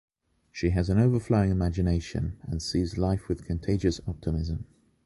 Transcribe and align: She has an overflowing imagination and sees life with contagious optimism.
She 0.51 0.71
has 0.71 0.89
an 0.89 0.97
overflowing 0.97 1.51
imagination 1.51 2.39
and 2.41 2.59
sees 2.59 2.97
life 2.97 3.29
with 3.29 3.45
contagious 3.45 4.01
optimism. 4.07 4.65